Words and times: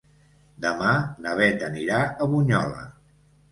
Demà 0.63 0.93
na 1.27 1.35
Beth 1.41 1.67
anirà 1.69 2.01
a 2.07 2.29
Bunyola. 2.35 2.85